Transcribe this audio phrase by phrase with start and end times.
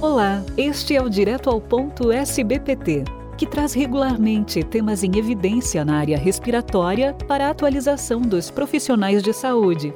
[0.00, 3.02] Olá, este é o Direto ao Ponto SBPT,
[3.36, 9.32] que traz regularmente temas em evidência na área respiratória para a atualização dos profissionais de
[9.32, 9.92] saúde.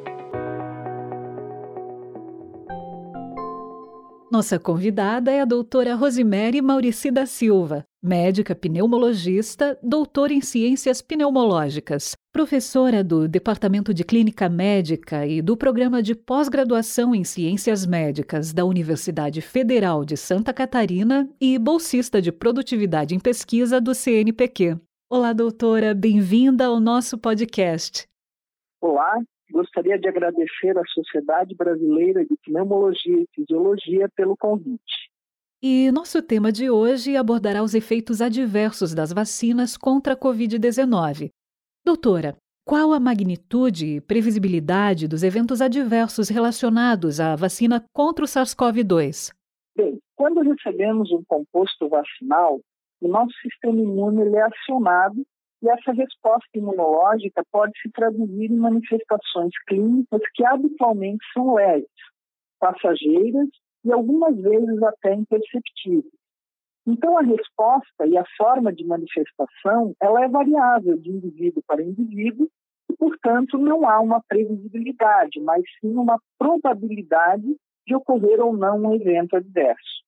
[4.28, 12.16] Nossa convidada é a doutora Rosemary Maurici da Silva, médica pneumologista, doutora em ciências pneumológicas,
[12.32, 18.64] professora do Departamento de Clínica Médica e do Programa de Pós-Graduação em Ciências Médicas da
[18.64, 24.76] Universidade Federal de Santa Catarina e bolsista de Produtividade em Pesquisa do CNPq.
[25.08, 28.08] Olá, doutora, bem-vinda ao nosso podcast.
[28.80, 29.16] Olá,
[29.52, 35.11] gostaria de agradecer à Sociedade Brasileira de Pneumologia e Fisiologia pelo convite.
[35.64, 41.30] E nosso tema de hoje abordará os efeitos adversos das vacinas contra a Covid-19.
[41.86, 49.32] Doutora, qual a magnitude e previsibilidade dos eventos adversos relacionados à vacina contra o SARS-CoV-2?
[49.76, 52.58] Bem, quando recebemos um composto vacinal,
[53.00, 55.24] o nosso sistema imune é acionado
[55.62, 61.86] e essa resposta imunológica pode se traduzir em manifestações clínicas que habitualmente são leves,
[62.58, 63.48] passageiras
[63.84, 66.12] e algumas vezes até imperceptíveis.
[66.86, 72.48] Então, a resposta e a forma de manifestação ela é variável de indivíduo para indivíduo
[72.90, 78.94] e, portanto, não há uma previsibilidade, mas sim uma probabilidade de ocorrer ou não um
[78.94, 80.02] evento adverso.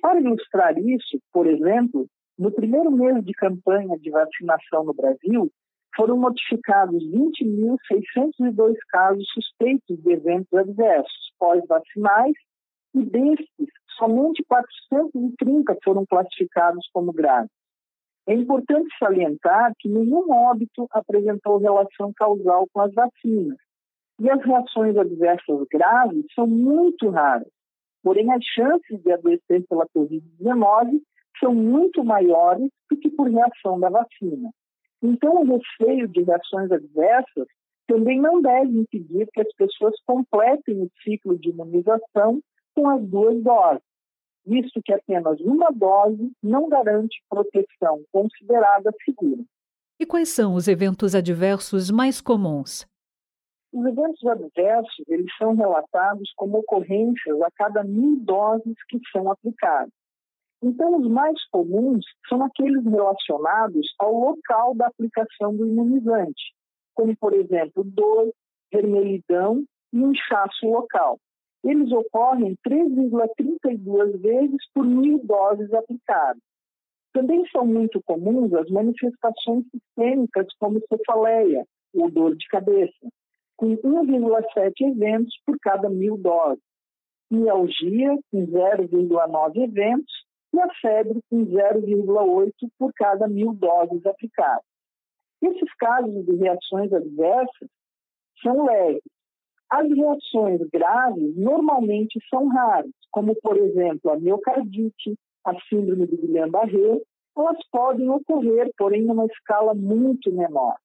[0.00, 2.06] Para ilustrar isso, por exemplo,
[2.38, 5.50] no primeiro mês de campanha de vacinação no Brasil,
[5.94, 12.34] foram notificados 20.602 casos suspeitos de eventos adversos pós-vacinais
[12.94, 17.50] e desses, somente 430 foram classificados como graves.
[18.26, 23.58] É importante salientar que nenhum óbito apresentou relação causal com as vacinas,
[24.20, 27.48] e as reações adversas graves são muito raras.
[28.02, 31.00] Porém, as chances de adoecer pela Covid-19
[31.40, 34.50] são muito maiores do que por reação da vacina.
[35.02, 37.46] Então, o receio de reações adversas
[37.88, 42.40] também não deve impedir que as pessoas completem o ciclo de imunização
[42.74, 43.82] com as duas doses,
[44.44, 49.42] visto que apenas uma dose não garante proteção considerada segura.
[50.00, 52.86] E quais são os eventos adversos mais comuns?
[53.72, 59.92] Os eventos adversos eles são relatados como ocorrências a cada mil doses que são aplicadas.
[60.62, 66.52] Então, os mais comuns são aqueles relacionados ao local da aplicação do imunizante,
[66.94, 68.32] como, por exemplo, dor,
[68.72, 71.18] vermelhidão e inchaço local
[71.64, 76.42] eles ocorrem 3,32 vezes por mil doses aplicadas.
[77.12, 81.64] Também são muito comuns as manifestações sistêmicas como cefaleia
[81.94, 83.08] ou dor de cabeça,
[83.56, 86.62] com 1,7 eventos por cada mil doses,
[87.30, 90.12] mialgia com 0,9 eventos
[90.54, 94.64] e a febre com 0,8 por cada mil doses aplicadas.
[95.42, 97.68] Esses casos de reações adversas
[98.42, 99.02] são leves,
[99.72, 107.00] as reações graves normalmente são raras, como, por exemplo, a miocardite, a síndrome de Guillain-Barré,
[107.34, 110.76] elas podem ocorrer, porém, numa escala muito menor.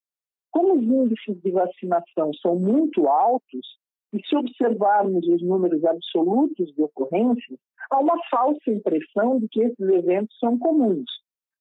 [0.51, 3.67] Como os índices de vacinação são muito altos,
[4.13, 7.59] e se observarmos os números absolutos de ocorrências,
[7.91, 11.11] há uma falsa impressão de que esses eventos são comuns.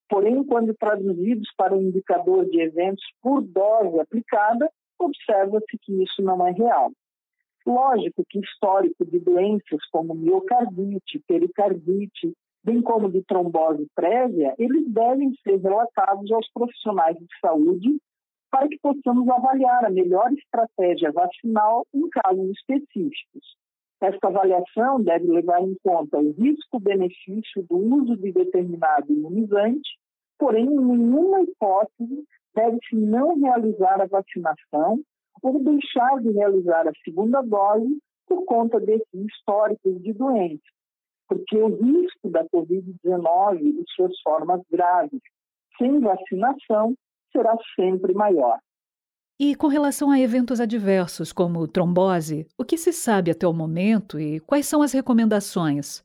[0.08, 6.46] Porém, quando traduzidos para um indicador de eventos por dose aplicada, observa-se que isso não
[6.46, 6.92] é real.
[7.66, 12.32] Lógico que histórico de doenças como miocardite, pericardite,
[12.62, 17.98] bem como de trombose prévia, eles devem ser relatados aos profissionais de saúde
[18.52, 23.56] para que possamos avaliar a melhor estratégia vacinal em casos específicos.
[24.00, 29.88] Esta avaliação deve levar em conta o risco-benefício do uso de determinado imunizante,
[30.38, 35.00] porém, em nenhuma hipótese deve-se não realizar a vacinação
[35.40, 40.62] por deixar de realizar a segunda dose por conta desses históricos de doença,
[41.28, 45.20] porque o risco da Covid-19 e suas formas graves
[45.78, 46.94] sem vacinação
[47.32, 48.58] será sempre maior.
[49.38, 54.18] E com relação a eventos adversos, como trombose, o que se sabe até o momento
[54.18, 56.02] e quais são as recomendações?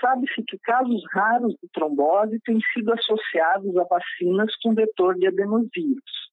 [0.00, 6.27] Sabe-se que casos raros de trombose têm sido associados a vacinas com vetor de adenovírus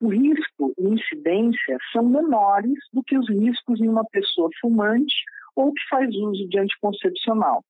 [0.00, 5.14] o risco e incidência são menores do que os riscos em uma pessoa fumante
[5.56, 7.64] ou que faz uso de anticoncepcional.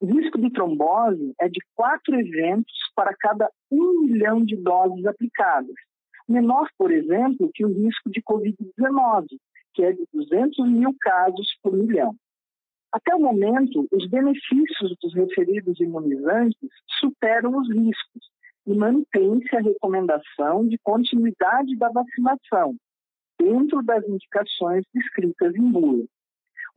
[0.00, 5.74] O risco de trombose é de quatro eventos para cada um milhão de doses aplicadas,
[6.28, 9.26] menor, por exemplo, que o risco de Covid-19,
[9.74, 12.14] que é de 200 mil casos por milhão.
[12.92, 18.30] Até o momento, os benefícios dos referidos imunizantes superam os riscos
[18.68, 22.76] e mantém-se a recomendação de continuidade da vacinação,
[23.40, 26.04] dentro das indicações descritas em bula.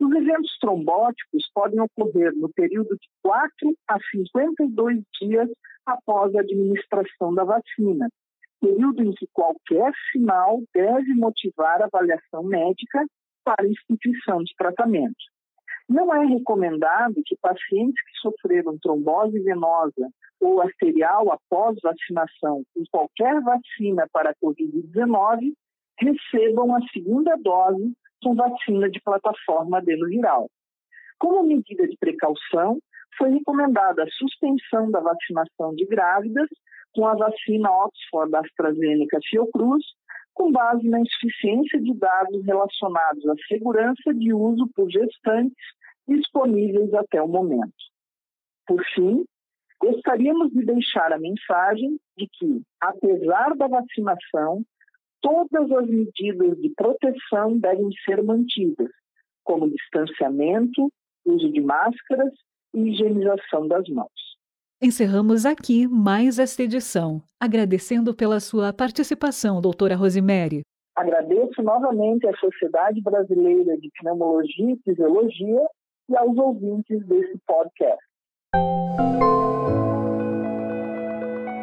[0.00, 5.50] Os eventos trombóticos podem ocorrer no período de 4 a 52 dias
[5.84, 8.08] após a administração da vacina,
[8.58, 13.04] período em que qualquer sinal deve motivar avaliação médica
[13.44, 15.31] para instituição de tratamento.
[15.88, 20.08] Não é recomendado que pacientes que sofreram trombose venosa
[20.40, 25.52] ou arterial após vacinação com qualquer vacina para a Covid-19
[25.98, 27.92] recebam a segunda dose
[28.22, 30.48] com vacina de plataforma adenoviral.
[31.18, 32.78] Como medida de precaução,
[33.16, 36.48] foi recomendada a suspensão da vacinação de grávidas
[36.94, 39.84] com a vacina Oxford AstraZeneca Fiocruz,
[40.34, 45.56] com base na insuficiência de dados relacionados à segurança de uso por gestantes
[46.08, 47.72] disponíveis até o momento.
[48.66, 49.24] Por fim,
[49.80, 54.62] gostaríamos de deixar a mensagem de que, apesar da vacinação,
[55.20, 58.90] todas as medidas de proteção devem ser mantidas,
[59.44, 60.92] como distanciamento,
[61.24, 62.32] uso de máscaras
[62.74, 64.32] e higienização das mãos.
[64.84, 70.62] Encerramos aqui mais esta edição, agradecendo pela sua participação, doutora Rosemary.
[70.96, 75.68] Agradeço novamente à Sociedade Brasileira de Pneumologia e Fisiologia
[76.08, 78.04] e aos ouvintes desse podcast.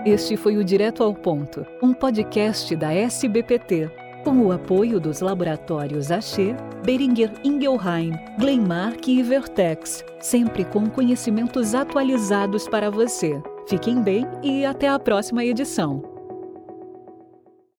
[0.06, 3.92] Este foi o Direto ao Ponto, um podcast da SBPT,
[4.24, 12.68] com o apoio dos laboratórios Axê, Beringer Ingelheim, Glenmark e Vertex, sempre com conhecimentos atualizados
[12.68, 13.42] para você.
[13.68, 16.09] Fiquem bem e até a próxima edição.